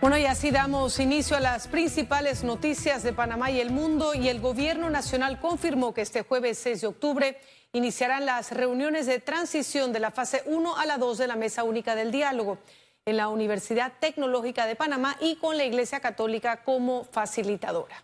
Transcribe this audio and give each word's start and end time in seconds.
Bueno, 0.00 0.18
y 0.18 0.26
así 0.26 0.50
damos 0.50 1.00
inicio 1.00 1.38
a 1.38 1.40
las 1.40 1.68
principales 1.68 2.44
noticias 2.44 3.02
de 3.02 3.14
Panamá 3.14 3.50
y 3.50 3.60
el 3.60 3.70
mundo 3.70 4.12
y 4.14 4.28
el 4.28 4.40
gobierno 4.40 4.90
nacional 4.90 5.40
confirmó 5.40 5.94
que 5.94 6.02
este 6.02 6.22
jueves 6.22 6.58
6 6.58 6.82
de 6.82 6.86
octubre 6.86 7.40
iniciarán 7.72 8.26
las 8.26 8.52
reuniones 8.52 9.06
de 9.06 9.20
transición 9.20 9.94
de 9.94 10.00
la 10.00 10.10
fase 10.10 10.42
1 10.46 10.76
a 10.76 10.84
la 10.84 10.98
2 10.98 11.16
de 11.16 11.26
la 11.26 11.36
Mesa 11.36 11.64
Única 11.64 11.94
del 11.94 12.12
Diálogo 12.12 12.58
en 13.06 13.16
la 13.16 13.28
Universidad 13.28 13.94
Tecnológica 13.98 14.66
de 14.66 14.76
Panamá 14.76 15.16
y 15.18 15.36
con 15.36 15.56
la 15.56 15.64
Iglesia 15.64 15.98
Católica 16.00 16.62
como 16.62 17.04
facilitadora. 17.04 17.96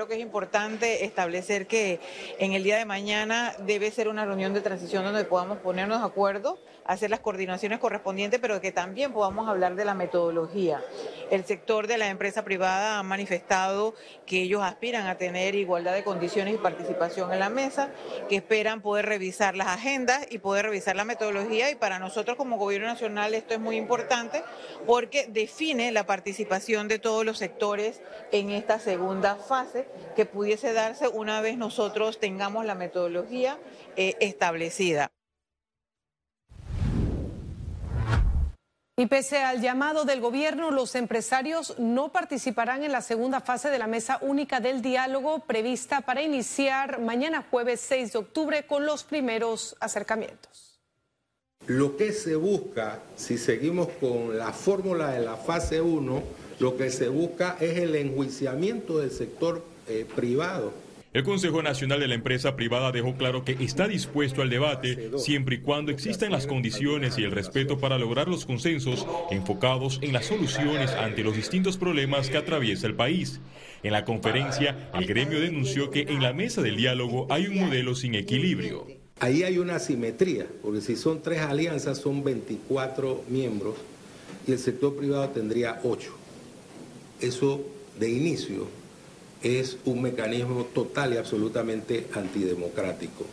Creo 0.00 0.08
que 0.08 0.14
es 0.14 0.22
importante 0.22 1.04
establecer 1.04 1.66
que 1.66 2.00
en 2.38 2.54
el 2.54 2.62
día 2.62 2.78
de 2.78 2.86
mañana 2.86 3.52
debe 3.66 3.90
ser 3.90 4.08
una 4.08 4.24
reunión 4.24 4.54
de 4.54 4.62
transición 4.62 5.04
donde 5.04 5.24
podamos 5.24 5.58
ponernos 5.58 6.00
de 6.00 6.06
acuerdo 6.06 6.58
hacer 6.86 7.10
las 7.10 7.20
coordinaciones 7.20 7.78
correspondientes, 7.78 8.40
pero 8.40 8.60
que 8.60 8.72
también 8.72 9.12
podamos 9.12 9.46
hablar 9.46 9.76
de 9.76 9.84
la 9.84 9.94
metodología. 9.94 10.82
El 11.30 11.44
sector 11.44 11.86
de 11.86 11.98
la 11.98 12.08
empresa 12.08 12.44
privada 12.44 12.98
ha 12.98 13.02
manifestado 13.02 13.94
que 14.26 14.42
ellos 14.42 14.62
aspiran 14.62 15.06
a 15.06 15.16
tener 15.16 15.54
igualdad 15.54 15.92
de 15.92 16.02
condiciones 16.02 16.54
y 16.54 16.58
participación 16.58 17.32
en 17.32 17.38
la 17.38 17.48
mesa, 17.48 17.90
que 18.28 18.36
esperan 18.36 18.80
poder 18.80 19.06
revisar 19.06 19.54
las 19.54 19.68
agendas 19.68 20.26
y 20.30 20.38
poder 20.38 20.64
revisar 20.64 20.96
la 20.96 21.04
metodología 21.04 21.70
y 21.70 21.74
para 21.74 21.98
nosotros 21.98 22.36
como 22.36 22.56
gobierno 22.56 22.88
nacional 22.88 23.34
esto 23.34 23.54
es 23.54 23.60
muy 23.60 23.76
importante 23.76 24.42
porque 24.86 25.26
define 25.28 25.92
la 25.92 26.06
participación 26.06 26.88
de 26.88 26.98
todos 26.98 27.24
los 27.24 27.38
sectores 27.38 28.00
en 28.32 28.50
esta 28.50 28.78
segunda 28.78 29.36
fase 29.36 29.86
que 30.16 30.26
pudiese 30.26 30.72
darse 30.72 31.08
una 31.08 31.40
vez 31.40 31.56
nosotros 31.56 32.18
tengamos 32.20 32.64
la 32.64 32.74
metodología 32.74 33.58
eh, 33.96 34.16
establecida. 34.20 35.10
Y 39.00 39.06
pese 39.06 39.38
al 39.38 39.62
llamado 39.62 40.04
del 40.04 40.20
gobierno, 40.20 40.70
los 40.70 40.94
empresarios 40.94 41.74
no 41.78 42.12
participarán 42.12 42.84
en 42.84 42.92
la 42.92 43.00
segunda 43.00 43.40
fase 43.40 43.70
de 43.70 43.78
la 43.78 43.86
mesa 43.86 44.18
única 44.20 44.60
del 44.60 44.82
diálogo 44.82 45.38
prevista 45.46 46.02
para 46.02 46.20
iniciar 46.20 47.00
mañana 47.00 47.46
jueves 47.50 47.80
6 47.80 48.12
de 48.12 48.18
octubre 48.18 48.66
con 48.66 48.84
los 48.84 49.04
primeros 49.04 49.74
acercamientos. 49.80 50.78
Lo 51.66 51.96
que 51.96 52.12
se 52.12 52.36
busca, 52.36 53.00
si 53.16 53.38
seguimos 53.38 53.88
con 54.00 54.36
la 54.36 54.52
fórmula 54.52 55.12
de 55.12 55.20
la 55.20 55.36
fase 55.36 55.80
1, 55.80 56.22
lo 56.58 56.76
que 56.76 56.90
se 56.90 57.08
busca 57.08 57.56
es 57.58 57.78
el 57.78 57.94
enjuiciamiento 57.94 58.98
del 58.98 59.10
sector 59.10 59.64
eh, 59.90 60.06
privado 60.16 60.72
el 61.12 61.24
Consejo 61.24 61.60
Nacional 61.60 61.98
de 61.98 62.06
la 62.06 62.14
Empresa 62.14 62.54
Privada 62.54 62.92
dejó 62.92 63.16
claro 63.16 63.44
que 63.44 63.56
está 63.58 63.88
dispuesto 63.88 64.42
al 64.42 64.50
debate 64.50 65.10
siempre 65.18 65.56
y 65.56 65.58
cuando 65.58 65.90
existan 65.90 66.30
las 66.30 66.46
condiciones 66.46 67.18
y 67.18 67.24
el 67.24 67.32
respeto 67.32 67.80
para 67.80 67.98
lograr 67.98 68.28
los 68.28 68.46
consensos 68.46 69.04
enfocados 69.28 69.98
en 70.02 70.12
las 70.12 70.26
soluciones 70.26 70.92
ante 70.92 71.24
los 71.24 71.34
distintos 71.34 71.78
problemas 71.78 72.30
que 72.30 72.36
atraviesa 72.36 72.86
el 72.86 72.94
país. 72.94 73.40
En 73.82 73.90
la 73.90 74.04
conferencia, 74.04 74.88
el 74.94 75.04
gremio 75.06 75.40
denunció 75.40 75.90
que 75.90 76.02
en 76.02 76.22
la 76.22 76.32
mesa 76.32 76.62
del 76.62 76.76
diálogo 76.76 77.26
hay 77.28 77.48
un 77.48 77.58
modelo 77.58 77.96
sin 77.96 78.14
equilibrio. 78.14 78.86
Ahí 79.18 79.42
hay 79.42 79.58
una 79.58 79.76
asimetría, 79.76 80.46
porque 80.62 80.80
si 80.80 80.94
son 80.94 81.22
tres 81.22 81.40
alianzas 81.40 81.98
son 81.98 82.22
24 82.22 83.24
miembros 83.28 83.74
y 84.46 84.52
el 84.52 84.60
sector 84.60 84.94
privado 84.94 85.28
tendría 85.30 85.80
8. 85.82 86.12
Eso 87.20 87.66
de 87.98 88.10
inicio 88.10 88.79
es 89.42 89.78
un 89.84 90.02
mecanismo 90.02 90.64
total 90.74 91.14
y 91.14 91.16
absolutamente 91.16 92.06
antidemocrático. 92.14 93.26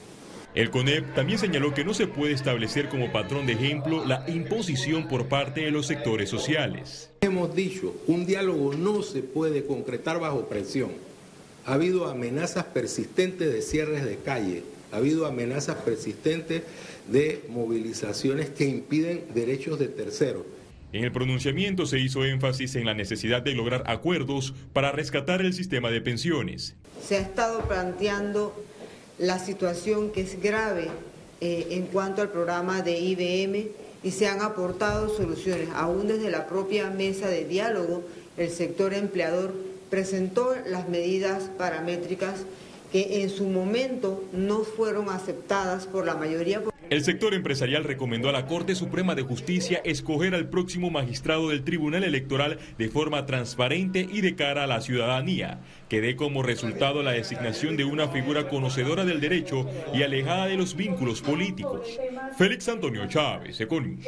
El 0.55 0.71
CONEP 0.71 1.13
también 1.13 1.37
señaló 1.37 1.73
que 1.73 1.85
no 1.85 1.93
se 1.93 2.07
puede 2.07 2.33
establecer 2.33 2.89
como 2.89 3.11
patrón 3.11 3.45
de 3.45 3.53
ejemplo 3.53 4.05
la 4.05 4.25
imposición 4.27 5.07
por 5.07 5.27
parte 5.27 5.61
de 5.61 5.71
los 5.71 5.85
sectores 5.85 6.29
sociales. 6.29 7.11
Hemos 7.21 7.53
dicho, 7.53 7.93
un 8.07 8.25
diálogo 8.25 8.73
no 8.73 9.03
se 9.03 9.21
puede 9.21 9.65
concretar 9.65 10.19
bajo 10.19 10.47
presión. 10.47 10.91
Ha 11.65 11.73
habido 11.73 12.07
amenazas 12.07 12.63
persistentes 12.65 13.53
de 13.53 13.61
cierres 13.61 14.03
de 14.03 14.17
calle, 14.17 14.63
ha 14.91 14.97
habido 14.97 15.27
amenazas 15.27 15.75
persistentes 15.83 16.63
de 17.07 17.43
movilizaciones 17.49 18.49
que 18.49 18.65
impiden 18.65 19.25
derechos 19.35 19.77
de 19.77 19.89
terceros. 19.89 20.43
En 20.93 21.03
el 21.03 21.11
pronunciamiento 21.11 21.85
se 21.85 21.99
hizo 21.99 22.23
énfasis 22.23 22.75
en 22.75 22.85
la 22.85 22.93
necesidad 22.93 23.41
de 23.41 23.53
lograr 23.53 23.83
acuerdos 23.87 24.53
para 24.71 24.91
rescatar 24.91 25.41
el 25.41 25.53
sistema 25.53 25.91
de 25.91 25.99
pensiones. 25.99 26.75
Se 27.05 27.17
ha 27.17 27.21
estado 27.21 27.67
planteando 27.67 28.55
la 29.19 29.37
situación 29.39 30.11
que 30.11 30.21
es 30.21 30.41
grave 30.41 30.87
eh, 31.41 31.67
en 31.71 31.87
cuanto 31.87 32.21
al 32.21 32.29
programa 32.29 32.81
de 32.81 32.99
IBM 32.99 33.67
y 34.01 34.11
se 34.11 34.27
han 34.27 34.41
aportado 34.41 35.09
soluciones. 35.09 35.69
Aún 35.75 36.07
desde 36.07 36.31
la 36.31 36.47
propia 36.47 36.89
mesa 36.89 37.27
de 37.27 37.43
diálogo, 37.43 38.03
el 38.37 38.49
sector 38.49 38.93
empleador 38.93 39.53
presentó 39.89 40.55
las 40.67 40.87
medidas 40.87 41.49
paramétricas 41.57 42.45
que 42.91 43.21
en 43.21 43.29
su 43.29 43.47
momento 43.47 44.23
no 44.33 44.59
fueron 44.59 45.09
aceptadas 45.09 45.85
por 45.85 46.05
la 46.05 46.15
mayoría. 46.15 46.61
El 46.89 47.03
sector 47.03 47.33
empresarial 47.33 47.83
recomendó 47.83 48.29
a 48.29 48.31
la 48.31 48.45
Corte 48.45 48.73
Suprema 48.73 49.13
de 49.13 49.23
Justicia 49.23 49.81
escoger 49.83 50.33
al 50.33 50.47
próximo 50.47 50.89
magistrado 50.89 51.49
del 51.49 51.65
Tribunal 51.65 52.05
Electoral 52.05 52.59
de 52.77 52.87
forma 52.87 53.25
transparente 53.25 54.07
y 54.09 54.21
de 54.21 54.35
cara 54.35 54.63
a 54.63 54.67
la 54.67 54.79
ciudadanía, 54.79 55.59
que 55.89 55.99
dé 55.99 56.15
como 56.15 56.43
resultado 56.43 57.03
la 57.03 57.11
designación 57.11 57.75
de 57.75 57.83
una 57.83 58.07
figura 58.07 58.47
conocedora 58.47 59.03
del 59.03 59.19
derecho 59.19 59.69
y 59.93 60.03
alejada 60.03 60.45
de 60.45 60.55
los 60.55 60.77
vínculos 60.77 61.21
políticos. 61.21 61.99
Félix 62.37 62.69
Antonio 62.69 63.05
Chávez, 63.07 63.59
Econius. 63.59 64.05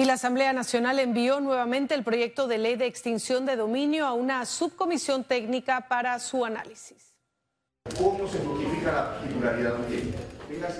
Y 0.00 0.06
la 0.06 0.14
Asamblea 0.14 0.54
Nacional 0.54 0.98
envió 0.98 1.40
nuevamente 1.40 1.94
el 1.94 2.02
proyecto 2.02 2.46
de 2.46 2.56
ley 2.56 2.76
de 2.76 2.86
extinción 2.86 3.44
de 3.44 3.56
dominio 3.56 4.06
a 4.06 4.14
una 4.14 4.46
subcomisión 4.46 5.24
técnica 5.24 5.88
para 5.88 6.18
su 6.20 6.42
análisis. 6.46 7.09
¿Cómo 7.98 8.28
se 8.28 8.38
justifica 8.38 8.92
la 8.92 9.20
titularidad 9.20 9.74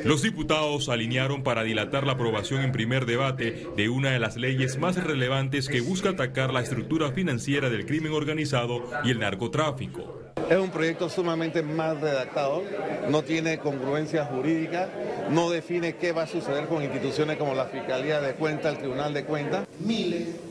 Los 0.04 0.22
diputados 0.22 0.88
alinearon 0.88 1.43
para 1.43 1.62
dilatar 1.62 2.06
la 2.06 2.12
aprobación 2.12 2.62
en 2.62 2.72
primer 2.72 3.06
debate 3.06 3.66
de 3.76 3.88
una 3.88 4.10
de 4.10 4.19
las 4.19 4.37
leyes 4.37 4.78
más 4.78 5.03
relevantes 5.03 5.69
que 5.69 5.81
busca 5.81 6.10
atacar 6.10 6.53
la 6.53 6.60
estructura 6.60 7.12
financiera 7.12 7.70
del 7.70 7.87
crimen 7.87 8.12
organizado 8.12 8.84
y 9.04 9.10
el 9.10 9.19
narcotráfico. 9.19 10.20
Es 10.49 10.59
un 10.59 10.70
proyecto 10.70 11.09
sumamente 11.09 11.62
mal 11.62 12.00
redactado, 12.00 12.65
no 13.09 13.22
tiene 13.22 13.59
congruencia 13.59 14.25
jurídica, 14.25 14.88
no 15.31 15.50
define 15.50 15.94
qué 15.94 16.12
va 16.12 16.22
a 16.22 16.26
suceder 16.26 16.66
con 16.66 16.82
instituciones 16.82 17.37
como 17.37 17.54
la 17.54 17.66
Fiscalía 17.66 18.20
de 18.20 18.34
Cuentas, 18.34 18.72
el 18.75 18.78
Tribunal 18.78 19.15
de 19.15 19.25
Cuentas. 19.25 19.69
Miles 19.78 20.50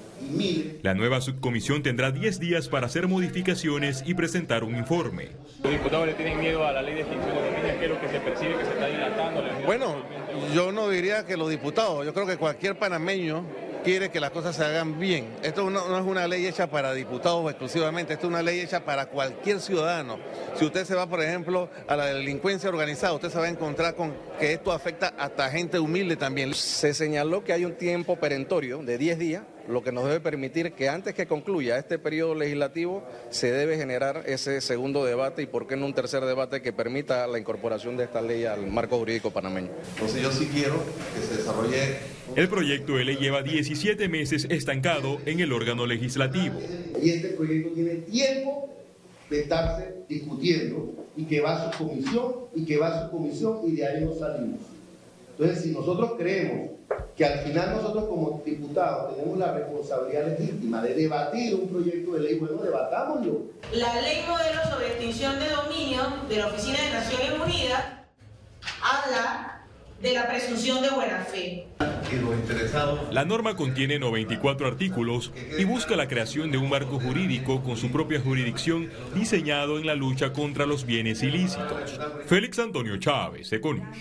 la 0.81 0.93
nueva 0.93 1.21
subcomisión 1.21 1.83
tendrá 1.83 2.11
10 2.11 2.39
días 2.39 2.69
para 2.69 2.87
hacer 2.87 3.07
modificaciones 3.07 4.03
y 4.05 4.13
presentar 4.13 4.63
un 4.63 4.75
informe. 4.75 5.29
¿Los 5.63 5.73
diputados 5.73 6.07
le 6.07 6.13
tienen 6.13 6.39
miedo 6.39 6.65
a 6.65 6.71
la 6.71 6.81
ley 6.81 6.95
de 6.95 7.01
extinción 7.01 7.35
de 7.35 7.41
dominio? 7.41 7.79
¿Qué 7.79 7.85
es 7.85 7.91
lo 7.91 8.01
que 8.01 8.07
se 8.09 8.19
percibe 8.19 8.57
que 8.57 8.65
se 8.65 8.71
está 8.71 8.87
dilatando? 8.87 9.43
Bueno, 9.65 9.95
yo 10.53 10.71
no 10.71 10.89
diría 10.89 11.25
que 11.25 11.37
los 11.37 11.49
diputados, 11.49 12.05
yo 12.05 12.13
creo 12.13 12.25
que 12.25 12.37
cualquier 12.37 12.77
panameño 12.77 13.45
quiere 13.83 14.09
que 14.09 14.19
las 14.19 14.31
cosas 14.31 14.55
se 14.55 14.63
hagan 14.63 14.99
bien. 14.99 15.29
Esto 15.41 15.69
no, 15.69 15.97
es 15.97 16.05
una 16.05 16.27
ley 16.27 16.45
hecha 16.45 16.67
para 16.67 16.93
diputados 16.93 17.49
exclusivamente, 17.49 18.13
esto 18.13 18.27
es 18.27 18.33
una 18.33 18.41
ley 18.41 18.59
hecha 18.59 18.85
para 18.85 19.07
cualquier 19.07 19.59
ciudadano. 19.59 20.17
Si 20.55 20.65
usted 20.65 20.85
se 20.85 20.95
va, 20.95 21.07
por 21.07 21.21
ejemplo, 21.21 21.69
a 21.87 21.95
la 21.95 22.07
delincuencia 22.07 22.69
organizada, 22.69 23.13
usted 23.13 23.29
se 23.29 23.39
va 23.39 23.45
a 23.45 23.49
encontrar 23.49 23.95
con 23.95 24.13
que 24.39 24.53
esto 24.53 24.71
afecta 24.71 25.13
hasta 25.17 25.49
gente 25.49 25.79
humilde 25.79 26.15
también. 26.15 26.53
Se 26.53 26.93
señaló 26.93 27.43
que 27.43 27.53
hay 27.53 27.65
un 27.65 27.75
tiempo 27.75 28.17
perentorio 28.17 28.79
de 28.79 28.97
10 28.97 29.19
días 29.19 29.43
lo 29.67 29.83
que 29.83 29.91
nos 29.91 30.05
debe 30.05 30.19
permitir 30.19 30.73
que 30.73 30.89
antes 30.89 31.13
que 31.13 31.27
concluya 31.27 31.77
este 31.77 31.99
periodo 31.99 32.35
legislativo 32.35 33.03
se 33.29 33.51
debe 33.51 33.77
generar 33.77 34.23
ese 34.25 34.61
segundo 34.61 35.05
debate 35.05 35.43
y 35.43 35.45
por 35.45 35.67
qué 35.67 35.75
no 35.75 35.85
un 35.85 35.93
tercer 35.93 36.23
debate 36.25 36.61
que 36.61 36.73
permita 36.73 37.27
la 37.27 37.39
incorporación 37.39 37.97
de 37.97 38.05
esta 38.05 38.21
ley 38.21 38.45
al 38.45 38.67
marco 38.67 38.97
jurídico 38.97 39.31
panameño. 39.31 39.69
Entonces 39.95 40.21
yo 40.21 40.31
sí 40.31 40.49
quiero 40.51 40.75
que 41.15 41.21
se 41.21 41.37
desarrolle... 41.37 41.97
El 42.35 42.47
proyecto 42.47 42.95
de 42.95 43.05
ley 43.05 43.17
lleva 43.17 43.41
17 43.41 44.07
meses 44.07 44.45
estancado 44.49 45.19
en 45.25 45.39
el 45.39 45.51
órgano 45.51 45.85
legislativo. 45.85 46.59
Y 47.01 47.09
este 47.09 47.29
proyecto 47.29 47.73
tiene 47.73 47.95
tiempo 47.95 48.69
de 49.29 49.41
estarse 49.41 49.95
discutiendo 50.07 50.93
y 51.15 51.25
que 51.25 51.41
va 51.41 51.55
a 51.55 51.71
su 51.71 51.85
comisión 51.85 52.33
y 52.55 52.65
que 52.65 52.77
va 52.77 52.87
a 52.87 53.05
su 53.05 53.11
comisión 53.11 53.59
y 53.65 53.71
de 53.75 53.85
ahí 53.85 54.03
no 54.03 54.15
salimos. 54.15 54.59
Entonces, 55.31 55.63
si 55.63 55.71
nosotros 55.71 56.13
creemos 56.17 56.71
que 57.15 57.25
al 57.25 57.39
final 57.39 57.71
nosotros 57.71 58.05
como 58.05 58.41
diputados 58.45 59.15
tenemos 59.15 59.37
la 59.37 59.53
responsabilidad 59.53 60.27
legítima 60.27 60.81
de 60.81 60.93
debatir 60.93 61.55
un 61.55 61.67
proyecto 61.67 62.13
de 62.13 62.19
ley, 62.21 62.39
bueno, 62.39 62.61
debatámoslo. 62.61 63.41
La 63.73 64.01
ley 64.01 64.23
modelo 64.27 64.61
sobre 64.71 64.87
extinción 64.87 65.37
de 65.39 65.49
dominio 65.49 66.01
de 66.29 66.37
la 66.37 66.47
Oficina 66.47 66.77
de 66.81 66.91
Naciones 66.91 67.31
Unidas 67.39 67.83
habla 68.81 69.65
de 70.01 70.13
la 70.13 70.27
presunción 70.27 70.81
de 70.81 70.89
buena 70.89 71.19
fe. 71.25 71.67
La 73.11 73.25
norma 73.25 73.55
contiene 73.55 73.99
94 73.99 74.67
artículos 74.67 75.31
y 75.57 75.63
busca 75.65 75.95
la 75.95 76.07
creación 76.07 76.51
de 76.51 76.57
un 76.57 76.69
marco 76.69 76.99
jurídico 76.99 77.61
con 77.61 77.77
su 77.77 77.91
propia 77.91 78.19
jurisdicción 78.19 78.89
diseñado 79.13 79.77
en 79.77 79.85
la 79.85 79.95
lucha 79.95 80.33
contra 80.33 80.65
los 80.65 80.85
bienes 80.85 81.21
ilícitos. 81.21 81.99
Félix 82.25 82.57
Antonio 82.59 82.97
Chávez, 82.97 83.51
Econius. 83.51 83.97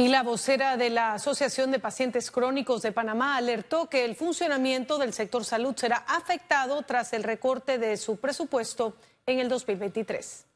Y 0.00 0.08
la 0.08 0.22
vocera 0.22 0.78
de 0.78 0.88
la 0.88 1.12
Asociación 1.12 1.70
de 1.70 1.78
Pacientes 1.78 2.30
Crónicos 2.30 2.80
de 2.80 2.90
Panamá 2.90 3.36
alertó 3.36 3.90
que 3.90 4.06
el 4.06 4.16
funcionamiento 4.16 4.96
del 4.96 5.12
sector 5.12 5.44
salud 5.44 5.76
será 5.76 6.06
afectado 6.08 6.80
tras 6.80 7.12
el 7.12 7.22
recorte 7.22 7.76
de 7.76 7.98
su 7.98 8.16
presupuesto 8.16 8.94
en 9.26 9.40
el 9.40 9.50
2023. 9.50 10.46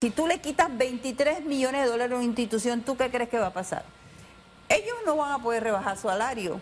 Si 0.00 0.10
tú 0.10 0.26
le 0.26 0.40
quitas 0.40 0.76
23 0.76 1.44
millones 1.44 1.84
de 1.84 1.88
dólares 1.88 2.14
a 2.14 2.16
una 2.16 2.24
institución, 2.24 2.80
¿tú 2.80 2.96
qué 2.96 3.12
crees 3.12 3.28
que 3.28 3.38
va 3.38 3.46
a 3.46 3.52
pasar? 3.52 3.84
Ellos 4.68 4.96
no 5.06 5.18
van 5.18 5.30
a 5.30 5.38
poder 5.38 5.62
rebajar 5.62 5.96
su 5.96 6.08
salario. 6.08 6.60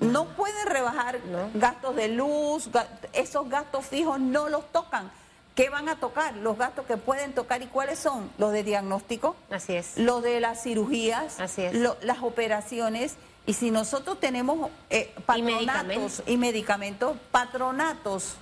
No 0.00 0.26
pueden 0.36 0.66
rebajar 0.66 1.18
gastos 1.54 1.96
de 1.96 2.08
luz, 2.08 2.68
esos 3.14 3.48
gastos 3.48 3.86
fijos 3.86 4.20
no 4.20 4.50
los 4.50 4.70
tocan. 4.70 5.10
¿Qué 5.58 5.70
van 5.70 5.88
a 5.88 5.96
tocar? 5.96 6.36
Los 6.36 6.56
gastos 6.56 6.86
que 6.86 6.96
pueden 6.96 7.32
tocar 7.32 7.60
y 7.62 7.66
cuáles 7.66 7.98
son? 7.98 8.30
Los 8.38 8.52
de 8.52 8.62
diagnóstico. 8.62 9.34
Así 9.50 9.74
es. 9.74 9.98
Los 9.98 10.22
de 10.22 10.38
las 10.38 10.62
cirugías. 10.62 11.40
Así 11.40 11.62
es. 11.62 11.74
las 11.74 12.22
operaciones. 12.22 13.16
Y 13.44 13.54
si 13.54 13.72
nosotros 13.72 14.20
tenemos 14.20 14.70
eh, 14.88 15.12
patronatos 15.26 16.22
y 16.28 16.36
medicamentos, 16.36 17.16
patronatos 17.32 18.36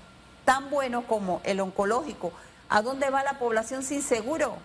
tan 0.44 0.68
buenos 0.68 1.04
como 1.06 1.40
el 1.44 1.60
oncológico, 1.60 2.32
¿a 2.68 2.82
dónde 2.82 3.08
va 3.08 3.24
la 3.24 3.38
población 3.38 3.82
sin 3.82 4.02
seguro? 4.02 4.58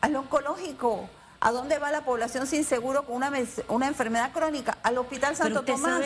Al 0.00 0.14
oncológico. 0.14 1.10
¿A 1.40 1.50
dónde 1.50 1.80
va 1.80 1.90
la 1.90 2.04
población 2.04 2.46
sin 2.46 2.62
seguro 2.62 3.06
con 3.06 3.16
una, 3.16 3.32
una 3.66 3.88
enfermedad 3.88 4.30
crónica? 4.30 4.78
Al 4.84 4.98
Hospital 4.98 5.34
Santo 5.34 5.64
Tomás. 5.64 6.00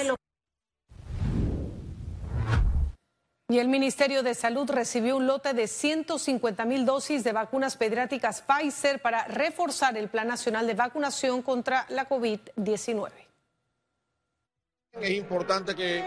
Y 3.52 3.58
el 3.58 3.68
Ministerio 3.68 4.22
de 4.22 4.34
Salud 4.34 4.70
recibió 4.70 5.18
un 5.18 5.26
lote 5.26 5.52
de 5.52 5.68
150 5.68 6.64
mil 6.64 6.86
dosis 6.86 7.22
de 7.22 7.32
vacunas 7.32 7.76
pediátricas 7.76 8.40
Pfizer 8.40 9.02
para 9.02 9.26
reforzar 9.26 9.94
el 9.98 10.08
Plan 10.08 10.26
Nacional 10.26 10.66
de 10.66 10.72
Vacunación 10.72 11.42
contra 11.42 11.84
la 11.90 12.08
COVID-19. 12.08 13.10
Es 14.98 15.10
importante 15.10 15.74
que 15.74 16.02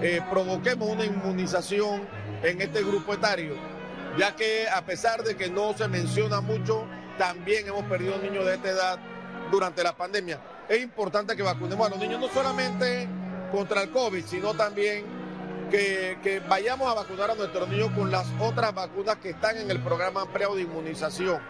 eh, 0.00 0.22
provoquemos 0.30 0.88
una 0.88 1.04
inmunización 1.04 2.08
en 2.42 2.62
este 2.62 2.82
grupo 2.82 3.12
etario, 3.12 3.54
ya 4.16 4.34
que 4.34 4.66
a 4.66 4.82
pesar 4.86 5.22
de 5.22 5.36
que 5.36 5.50
no 5.50 5.76
se 5.76 5.88
menciona 5.88 6.40
mucho, 6.40 6.86
también 7.18 7.68
hemos 7.68 7.84
perdido 7.84 8.16
niños 8.16 8.46
de 8.46 8.54
esta 8.54 8.68
edad 8.70 8.98
durante 9.50 9.82
la 9.82 9.94
pandemia. 9.94 10.40
Es 10.66 10.80
importante 10.80 11.36
que 11.36 11.42
vacunemos 11.42 11.86
a 11.86 11.90
los 11.90 11.98
niños 11.98 12.18
no 12.18 12.28
solamente 12.28 13.06
contra 13.52 13.82
el 13.82 13.90
COVID, 13.90 14.24
sino 14.24 14.54
también 14.54 15.17
que, 15.68 16.42
vayamos 16.48 16.90
a 16.90 16.94
vacunar 16.94 17.30
a 17.30 17.34
nuestros 17.34 17.68
niños 17.68 17.90
con 17.92 18.10
las 18.10 18.26
otras 18.40 18.74
vacunas 18.74 19.16
que 19.16 19.30
están 19.30 19.56
en 19.58 19.70
el 19.70 19.80
programa 19.80 20.22
ampliado 20.22 20.56
de 20.56 20.62
inmunización. 20.62 21.40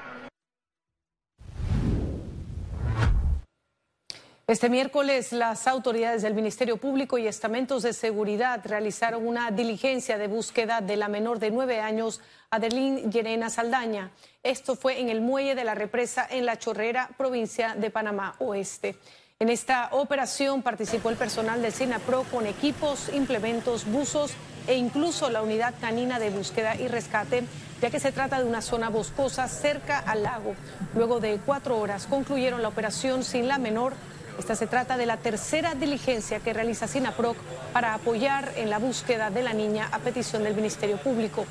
Este 4.46 4.70
miércoles 4.70 5.32
las 5.32 5.66
autoridades 5.66 6.22
del 6.22 6.32
Ministerio 6.32 6.78
Público 6.78 7.18
y 7.18 7.26
estamentos 7.26 7.82
de 7.82 7.92
seguridad 7.92 8.62
realizaron 8.64 9.26
una 9.26 9.50
diligencia 9.50 10.16
de 10.16 10.26
búsqueda 10.26 10.80
de 10.80 10.96
la 10.96 11.08
menor 11.08 11.38
de 11.38 11.50
nueve 11.50 11.80
años, 11.80 12.22
Adeline 12.50 13.10
Yerena 13.10 13.50
Saldaña. 13.50 14.10
Esto 14.42 14.74
fue 14.74 15.00
en 15.00 15.10
el 15.10 15.20
muelle 15.20 15.54
de 15.54 15.64
la 15.64 15.74
represa 15.74 16.26
en 16.30 16.46
La 16.46 16.58
Chorrera, 16.58 17.10
provincia 17.18 17.74
de 17.74 17.90
Panamá 17.90 18.36
Oeste. 18.38 18.96
En 19.40 19.50
esta 19.50 19.90
operación 19.92 20.62
participó 20.62 21.10
el 21.10 21.16
personal 21.16 21.62
del 21.62 21.72
SINAPRO 21.72 22.24
con 22.24 22.44
equipos, 22.48 23.08
implementos, 23.14 23.84
buzos 23.84 24.32
e 24.66 24.74
incluso 24.74 25.30
la 25.30 25.42
unidad 25.42 25.74
canina 25.80 26.18
de 26.18 26.30
búsqueda 26.30 26.74
y 26.74 26.88
rescate, 26.88 27.44
ya 27.80 27.88
que 27.88 28.00
se 28.00 28.10
trata 28.10 28.40
de 28.40 28.46
una 28.46 28.62
zona 28.62 28.88
boscosa 28.88 29.46
cerca 29.46 30.00
al 30.00 30.24
lago. 30.24 30.56
Luego 30.96 31.20
de 31.20 31.38
cuatro 31.46 31.78
horas 31.78 32.08
concluyeron 32.08 32.62
la 32.62 32.68
operación 32.68 33.22
sin 33.22 33.46
la 33.46 33.58
menor. 33.58 33.92
Esta 34.40 34.56
se 34.56 34.66
trata 34.66 34.96
de 34.96 35.06
la 35.06 35.18
tercera 35.18 35.76
diligencia 35.76 36.40
que 36.40 36.52
realiza 36.52 36.88
SINAPROC 36.88 37.36
para 37.72 37.94
apoyar 37.94 38.50
en 38.56 38.70
la 38.70 38.78
búsqueda 38.80 39.30
de 39.30 39.44
la 39.44 39.52
niña 39.52 39.88
a 39.92 40.00
petición 40.00 40.42
del 40.42 40.56
Ministerio 40.56 40.96
Público. 40.96 41.46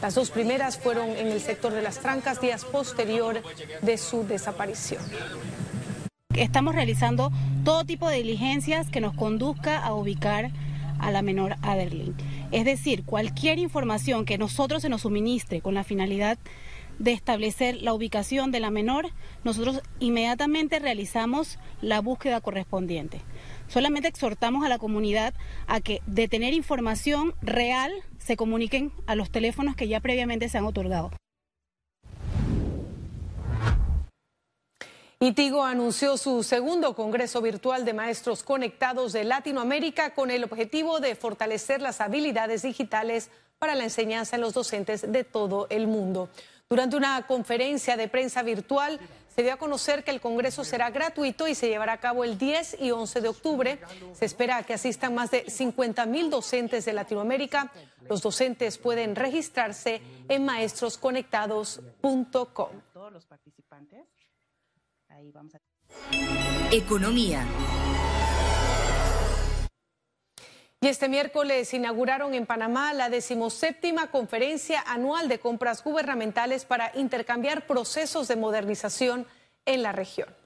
Las 0.00 0.14
dos 0.14 0.30
primeras 0.30 0.78
fueron 0.78 1.10
en 1.10 1.26
el 1.26 1.40
sector 1.40 1.72
de 1.72 1.82
las 1.82 1.98
trancas 1.98 2.40
días 2.40 2.64
posterior 2.64 3.42
de 3.80 3.98
su 3.98 4.24
desaparición. 4.28 5.02
Estamos 6.36 6.74
realizando 6.74 7.30
todo 7.62 7.84
tipo 7.84 8.08
de 8.08 8.16
diligencias 8.16 8.88
que 8.88 9.02
nos 9.02 9.14
conduzca 9.14 9.78
a 9.78 9.94
ubicar 9.94 10.50
a 10.98 11.10
la 11.10 11.20
menor 11.20 11.56
Aderlin. 11.62 12.14
Es 12.52 12.64
decir, 12.64 13.04
cualquier 13.04 13.58
información 13.58 14.24
que 14.24 14.38
nosotros 14.38 14.82
se 14.82 14.88
nos 14.88 15.02
suministre 15.02 15.60
con 15.60 15.74
la 15.74 15.84
finalidad 15.84 16.38
de 16.98 17.12
establecer 17.12 17.82
la 17.82 17.92
ubicación 17.92 18.50
de 18.50 18.60
la 18.60 18.70
menor, 18.70 19.10
nosotros 19.44 19.82
inmediatamente 19.98 20.78
realizamos 20.78 21.58
la 21.80 22.00
búsqueda 22.00 22.40
correspondiente. 22.40 23.20
Solamente 23.68 24.08
exhortamos 24.08 24.64
a 24.64 24.68
la 24.68 24.78
comunidad 24.78 25.34
a 25.66 25.80
que 25.80 26.00
de 26.06 26.28
tener 26.28 26.54
información 26.54 27.34
real 27.42 27.92
se 28.18 28.36
comuniquen 28.36 28.92
a 29.06 29.16
los 29.16 29.30
teléfonos 29.30 29.76
que 29.76 29.88
ya 29.88 30.00
previamente 30.00 30.48
se 30.48 30.58
han 30.58 30.64
otorgado. 30.64 31.10
Itigo 35.22 35.64
anunció 35.64 36.16
su 36.16 36.42
segundo 36.42 36.96
Congreso 36.96 37.40
Virtual 37.40 37.84
de 37.84 37.92
Maestros 37.92 38.42
Conectados 38.42 39.12
de 39.12 39.22
Latinoamérica 39.22 40.14
con 40.14 40.32
el 40.32 40.42
objetivo 40.42 40.98
de 40.98 41.14
fortalecer 41.14 41.80
las 41.80 42.00
habilidades 42.00 42.62
digitales 42.62 43.30
para 43.60 43.76
la 43.76 43.84
enseñanza 43.84 44.34
en 44.34 44.42
los 44.42 44.52
docentes 44.52 45.12
de 45.12 45.22
todo 45.22 45.68
el 45.70 45.86
mundo. 45.86 46.28
Durante 46.68 46.96
una 46.96 47.24
conferencia 47.28 47.96
de 47.96 48.08
prensa 48.08 48.42
virtual 48.42 48.98
se 49.32 49.44
dio 49.44 49.52
a 49.52 49.58
conocer 49.58 50.02
que 50.02 50.10
el 50.10 50.20
Congreso 50.20 50.64
será 50.64 50.90
gratuito 50.90 51.46
y 51.46 51.54
se 51.54 51.68
llevará 51.68 51.92
a 51.92 52.00
cabo 52.00 52.24
el 52.24 52.36
10 52.36 52.78
y 52.80 52.90
11 52.90 53.20
de 53.20 53.28
octubre. 53.28 53.78
Se 54.14 54.24
espera 54.24 54.64
que 54.64 54.74
asistan 54.74 55.14
más 55.14 55.30
de 55.30 55.48
50 55.48 56.04
mil 56.06 56.30
docentes 56.30 56.84
de 56.84 56.94
Latinoamérica. 56.94 57.70
Los 58.08 58.22
docentes 58.22 58.76
pueden 58.76 59.14
registrarse 59.14 60.02
en 60.28 60.44
maestrosconectados.com. 60.44 62.70
Todos 62.92 63.12
los 63.12 63.24
participantes 63.24 64.04
Economía. 66.70 67.46
Y 70.80 70.88
este 70.88 71.08
miércoles 71.08 71.72
inauguraron 71.74 72.34
en 72.34 72.44
Panamá 72.44 72.92
la 72.92 73.08
decimoséptima 73.08 74.10
conferencia 74.10 74.82
anual 74.84 75.28
de 75.28 75.38
compras 75.38 75.84
gubernamentales 75.84 76.64
para 76.64 76.90
intercambiar 76.96 77.68
procesos 77.68 78.26
de 78.26 78.34
modernización 78.34 79.26
en 79.64 79.82
la 79.82 79.92
región. 79.92 80.41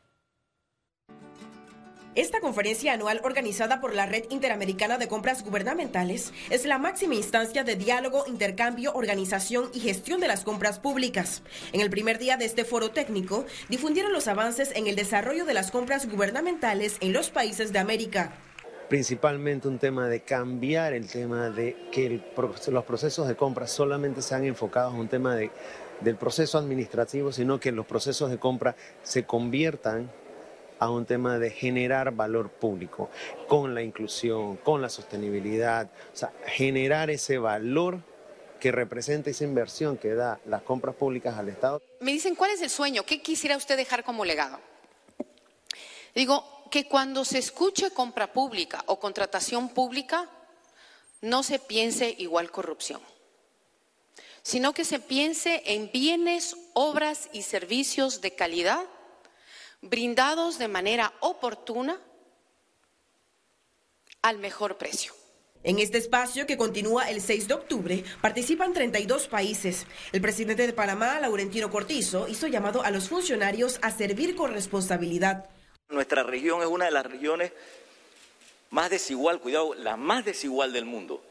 Esta 2.16 2.40
conferencia 2.40 2.94
anual 2.94 3.20
organizada 3.24 3.78
por 3.78 3.94
la 3.94 4.06
Red 4.06 4.24
Interamericana 4.30 4.96
de 4.96 5.06
Compras 5.06 5.44
Gubernamentales 5.44 6.32
es 6.48 6.64
la 6.64 6.78
máxima 6.78 7.14
instancia 7.14 7.62
de 7.62 7.76
diálogo, 7.76 8.24
intercambio, 8.26 8.94
organización 8.94 9.68
y 9.74 9.80
gestión 9.80 10.18
de 10.18 10.26
las 10.26 10.42
compras 10.42 10.78
públicas. 10.78 11.42
En 11.74 11.82
el 11.82 11.90
primer 11.90 12.18
día 12.18 12.38
de 12.38 12.46
este 12.46 12.64
foro 12.64 12.90
técnico, 12.90 13.44
difundieron 13.68 14.14
los 14.14 14.28
avances 14.28 14.72
en 14.74 14.86
el 14.86 14.96
desarrollo 14.96 15.44
de 15.44 15.52
las 15.52 15.70
compras 15.70 16.10
gubernamentales 16.10 16.96
en 17.00 17.12
los 17.12 17.28
países 17.28 17.72
de 17.72 17.78
América 17.78 18.32
principalmente 18.88 19.66
un 19.66 19.80
tema 19.80 20.08
de 20.08 20.20
cambiar 20.20 20.92
el 20.92 21.08
tema 21.08 21.50
de 21.50 21.74
que 21.90 22.22
los 22.68 22.84
procesos 22.84 23.26
de 23.26 23.34
compra 23.34 23.66
solamente 23.66 24.22
sean 24.22 24.44
enfocados 24.44 24.94
en 24.94 25.00
un 25.00 25.08
tema 25.08 25.34
de, 25.34 25.50
del 26.02 26.14
proceso 26.14 26.56
administrativo, 26.56 27.32
sino 27.32 27.58
que 27.58 27.72
los 27.72 27.84
procesos 27.84 28.30
de 28.30 28.38
compra 28.38 28.76
se 29.02 29.24
conviertan 29.24 30.08
a 30.78 30.90
un 30.90 31.06
tema 31.06 31.38
de 31.38 31.50
generar 31.50 32.12
valor 32.12 32.50
público, 32.50 33.10
con 33.48 33.74
la 33.74 33.82
inclusión, 33.82 34.56
con 34.58 34.82
la 34.82 34.88
sostenibilidad, 34.88 35.90
o 36.12 36.16
sea, 36.16 36.32
generar 36.46 37.10
ese 37.10 37.38
valor 37.38 38.00
que 38.60 38.72
representa 38.72 39.30
esa 39.30 39.44
inversión 39.44 39.96
que 39.98 40.14
da 40.14 40.40
las 40.46 40.62
compras 40.62 40.94
públicas 40.96 41.36
al 41.38 41.48
Estado. 41.48 41.82
Me 42.00 42.12
dicen, 42.12 42.34
¿cuál 42.34 42.50
es 42.50 42.62
el 42.62 42.70
sueño? 42.70 43.04
¿Qué 43.04 43.22
quisiera 43.22 43.56
usted 43.56 43.76
dejar 43.76 44.04
como 44.04 44.24
legado? 44.24 44.58
Digo, 46.14 46.56
que 46.70 46.88
cuando 46.88 47.24
se 47.24 47.38
escuche 47.38 47.90
compra 47.90 48.32
pública 48.32 48.82
o 48.86 48.98
contratación 48.98 49.68
pública, 49.68 50.28
no 51.20 51.42
se 51.42 51.58
piense 51.58 52.14
igual 52.18 52.50
corrupción, 52.50 53.00
sino 54.42 54.72
que 54.72 54.84
se 54.84 54.98
piense 54.98 55.62
en 55.66 55.90
bienes, 55.92 56.56
obras 56.74 57.28
y 57.32 57.42
servicios 57.42 58.20
de 58.20 58.34
calidad 58.34 58.84
brindados 59.88 60.58
de 60.58 60.68
manera 60.68 61.12
oportuna 61.20 62.00
al 64.22 64.38
mejor 64.38 64.76
precio. 64.76 65.12
En 65.62 65.80
este 65.80 65.98
espacio, 65.98 66.46
que 66.46 66.56
continúa 66.56 67.10
el 67.10 67.20
6 67.20 67.48
de 67.48 67.54
octubre, 67.54 68.04
participan 68.20 68.72
32 68.72 69.26
países. 69.26 69.86
El 70.12 70.20
presidente 70.20 70.64
de 70.64 70.72
Panamá, 70.72 71.18
Laurentino 71.20 71.70
Cortizo, 71.70 72.28
hizo 72.28 72.46
llamado 72.46 72.82
a 72.82 72.90
los 72.90 73.08
funcionarios 73.08 73.80
a 73.82 73.90
servir 73.90 74.36
con 74.36 74.52
responsabilidad. 74.52 75.50
Nuestra 75.88 76.22
región 76.22 76.60
es 76.60 76.68
una 76.68 76.84
de 76.84 76.92
las 76.92 77.06
regiones 77.06 77.52
más 78.70 78.90
desigual, 78.90 79.40
cuidado, 79.40 79.74
la 79.74 79.96
más 79.96 80.24
desigual 80.24 80.72
del 80.72 80.84
mundo. 80.84 81.22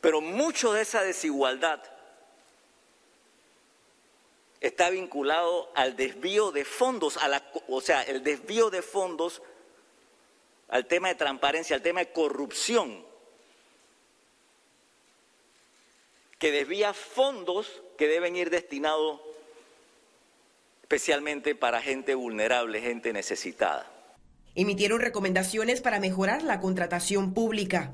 Pero 0.00 0.20
mucho 0.20 0.72
de 0.72 0.82
esa 0.82 1.02
desigualdad 1.02 1.82
está 4.60 4.90
vinculado 4.90 5.70
al 5.74 5.96
desvío 5.96 6.52
de 6.52 6.64
fondos, 6.64 7.16
a 7.18 7.28
la, 7.28 7.42
o 7.68 7.80
sea, 7.80 8.02
el 8.02 8.22
desvío 8.22 8.70
de 8.70 8.82
fondos 8.82 9.42
al 10.68 10.86
tema 10.86 11.08
de 11.08 11.14
transparencia, 11.14 11.76
al 11.76 11.82
tema 11.82 12.00
de 12.00 12.12
corrupción, 12.12 13.04
que 16.38 16.50
desvía 16.50 16.92
fondos 16.92 17.82
que 17.96 18.08
deben 18.08 18.36
ir 18.36 18.50
destinados 18.50 19.20
especialmente 20.82 21.54
para 21.54 21.80
gente 21.80 22.14
vulnerable, 22.14 22.80
gente 22.80 23.12
necesitada. 23.12 23.90
Emitieron 24.54 25.00
recomendaciones 25.00 25.80
para 25.80 25.98
mejorar 25.98 26.42
la 26.42 26.60
contratación 26.60 27.34
pública. 27.34 27.92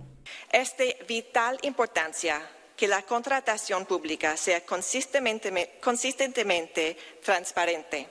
Es 0.51 0.77
de 0.77 0.97
vital 1.09 1.59
importancia 1.63 2.41
que 2.77 2.89
la 2.89 3.03
contratación 3.03 3.87
pública 3.87 4.37
sea 4.37 4.65
consistentemente, 4.65 5.79
consistentemente 5.83 6.97
transparente, 7.23 8.09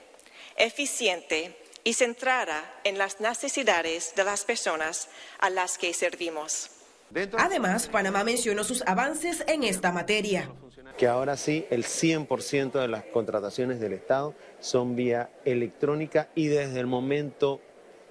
eficiente 0.56 1.56
y 1.84 1.94
centrada 1.94 2.80
en 2.84 2.98
las 2.98 3.20
necesidades 3.20 4.14
de 4.14 4.24
las 4.24 4.44
personas 4.44 5.08
a 5.38 5.50
las 5.50 5.78
que 5.78 5.92
servimos. 5.94 6.70
Además, 7.36 7.88
Panamá 7.88 8.24
mencionó 8.24 8.64
sus 8.64 8.82
avances 8.86 9.44
en 9.46 9.64
esta 9.64 9.92
materia. 9.92 10.50
Que 10.96 11.06
ahora 11.06 11.36
sí, 11.36 11.66
el 11.70 11.84
100% 11.84 12.72
de 12.72 12.88
las 12.88 13.04
contrataciones 13.04 13.80
del 13.80 13.92
Estado 13.92 14.34
son 14.60 14.94
vía 14.96 15.30
electrónica 15.44 16.28
y 16.34 16.48
desde 16.48 16.80
el 16.80 16.86
momento 16.86 17.60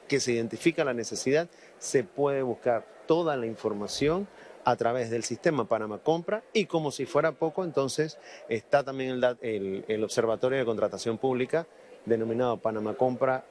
que 0.07 0.19
se 0.19 0.33
identifica 0.33 0.83
la 0.83 0.93
necesidad, 0.93 1.47
se 1.79 2.03
puede 2.03 2.41
buscar 2.41 2.85
toda 3.07 3.37
la 3.37 3.45
información 3.45 4.27
a 4.63 4.75
través 4.75 5.09
del 5.09 5.23
sistema 5.23 5.65
Panamá 5.65 5.99
Compra 5.99 6.43
y 6.53 6.65
como 6.65 6.91
si 6.91 7.05
fuera 7.05 7.31
poco, 7.31 7.63
entonces 7.63 8.17
está 8.49 8.83
también 8.83 9.21
el, 9.41 10.03
Observatorio 10.03 10.59
de 10.59 10.65
Contratación 10.65 11.17
Pública 11.17 11.67
denominado 12.05 12.57
Panamá 12.57 12.95
Compra, 12.95 13.45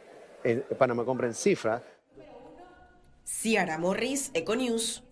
eh, 0.44 0.64
Panamá 0.78 1.04
Compra 1.04 1.26
en 1.26 1.34
cifra. 1.34 1.82
Ciara 3.24 3.78
Morris, 3.78 4.30
Econews. 4.34 5.02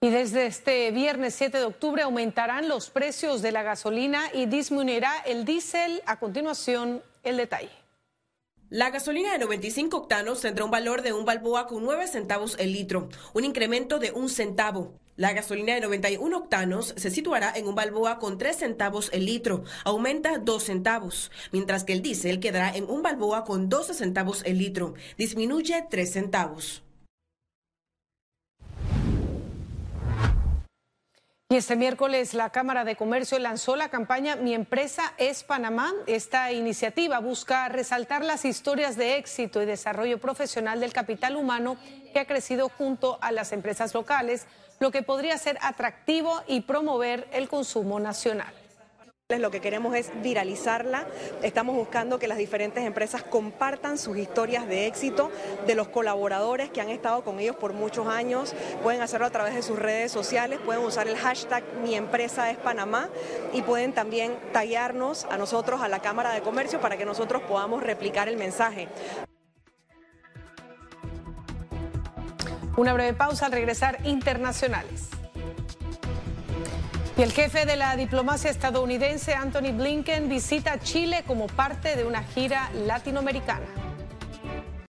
Y 0.00 0.10
desde 0.10 0.44
este 0.44 0.90
viernes 0.90 1.34
7 1.34 1.56
de 1.56 1.64
octubre 1.64 2.02
aumentarán 2.02 2.68
los 2.68 2.90
precios 2.90 3.40
de 3.40 3.52
la 3.52 3.62
gasolina 3.62 4.24
y 4.34 4.44
disminuirá 4.44 5.10
el 5.24 5.46
diésel. 5.46 6.02
A 6.04 6.18
continuación, 6.18 7.02
el 7.22 7.38
detalle. 7.38 7.83
La 8.74 8.90
gasolina 8.90 9.30
de 9.30 9.38
95 9.38 9.96
octanos 9.96 10.40
tendrá 10.40 10.64
un 10.64 10.70
valor 10.72 11.02
de 11.02 11.12
un 11.12 11.24
balboa 11.24 11.68
con 11.68 11.84
9 11.84 12.08
centavos 12.08 12.56
el 12.58 12.72
litro, 12.72 13.08
un 13.32 13.44
incremento 13.44 14.00
de 14.00 14.10
un 14.10 14.28
centavo. 14.28 14.98
La 15.14 15.32
gasolina 15.32 15.76
de 15.76 15.80
91 15.80 16.36
octanos 16.36 16.92
se 16.96 17.12
situará 17.12 17.52
en 17.54 17.68
un 17.68 17.76
balboa 17.76 18.18
con 18.18 18.36
3 18.36 18.56
centavos 18.56 19.10
el 19.12 19.26
litro, 19.26 19.62
aumenta 19.84 20.38
2 20.38 20.60
centavos, 20.60 21.30
mientras 21.52 21.84
que 21.84 21.92
el 21.92 22.02
diésel 22.02 22.40
quedará 22.40 22.74
en 22.74 22.90
un 22.90 23.02
balboa 23.02 23.44
con 23.44 23.68
12 23.68 23.94
centavos 23.94 24.42
el 24.44 24.58
litro, 24.58 24.94
disminuye 25.16 25.86
3 25.88 26.12
centavos. 26.12 26.82
Y 31.50 31.56
este 31.56 31.76
miércoles 31.76 32.32
la 32.32 32.48
Cámara 32.48 32.84
de 32.84 32.96
Comercio 32.96 33.38
lanzó 33.38 33.76
la 33.76 33.90
campaña 33.90 34.34
Mi 34.34 34.54
empresa 34.54 35.12
es 35.18 35.44
Panamá. 35.44 35.92
Esta 36.06 36.50
iniciativa 36.52 37.18
busca 37.18 37.68
resaltar 37.68 38.24
las 38.24 38.46
historias 38.46 38.96
de 38.96 39.18
éxito 39.18 39.60
y 39.62 39.66
desarrollo 39.66 40.18
profesional 40.18 40.80
del 40.80 40.94
capital 40.94 41.36
humano 41.36 41.76
que 42.14 42.20
ha 42.20 42.26
crecido 42.26 42.70
junto 42.70 43.18
a 43.20 43.30
las 43.30 43.52
empresas 43.52 43.92
locales, 43.92 44.46
lo 44.80 44.90
que 44.90 45.02
podría 45.02 45.36
ser 45.36 45.58
atractivo 45.60 46.42
y 46.48 46.62
promover 46.62 47.28
el 47.30 47.46
consumo 47.48 48.00
nacional. 48.00 48.63
Lo 49.30 49.50
que 49.50 49.62
queremos 49.62 49.96
es 49.96 50.10
viralizarla. 50.22 51.06
Estamos 51.42 51.74
buscando 51.74 52.18
que 52.18 52.28
las 52.28 52.36
diferentes 52.36 52.84
empresas 52.84 53.22
compartan 53.22 53.96
sus 53.96 54.18
historias 54.18 54.68
de 54.68 54.86
éxito 54.86 55.30
de 55.66 55.74
los 55.74 55.88
colaboradores 55.88 56.68
que 56.68 56.82
han 56.82 56.90
estado 56.90 57.24
con 57.24 57.40
ellos 57.40 57.56
por 57.56 57.72
muchos 57.72 58.06
años. 58.06 58.54
Pueden 58.82 59.00
hacerlo 59.00 59.26
a 59.26 59.30
través 59.30 59.54
de 59.54 59.62
sus 59.62 59.78
redes 59.78 60.12
sociales, 60.12 60.60
pueden 60.62 60.84
usar 60.84 61.08
el 61.08 61.16
hashtag 61.16 61.64
Mi 61.82 61.94
empresa 61.94 62.50
es 62.50 62.58
Panamá 62.58 63.08
y 63.54 63.62
pueden 63.62 63.94
también 63.94 64.36
tallarnos 64.52 65.24
a 65.30 65.38
nosotros, 65.38 65.80
a 65.80 65.88
la 65.88 66.00
Cámara 66.00 66.34
de 66.34 66.42
Comercio, 66.42 66.78
para 66.82 66.98
que 66.98 67.06
nosotros 67.06 67.40
podamos 67.48 67.82
replicar 67.82 68.28
el 68.28 68.36
mensaje. 68.36 68.88
Una 72.76 72.92
breve 72.92 73.14
pausa 73.14 73.46
al 73.46 73.52
regresar 73.52 74.04
internacionales. 74.04 75.13
Y 77.16 77.22
el 77.22 77.30
jefe 77.30 77.64
de 77.64 77.76
la 77.76 77.94
diplomacia 77.94 78.50
estadounidense, 78.50 79.34
Anthony 79.34 79.72
Blinken, 79.72 80.28
visita 80.28 80.80
Chile 80.80 81.22
como 81.24 81.46
parte 81.46 81.94
de 81.94 82.04
una 82.04 82.24
gira 82.24 82.70
latinoamericana. 82.86 83.83